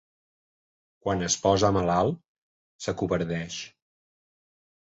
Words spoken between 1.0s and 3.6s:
Quan es posa malalt s'acovardeix.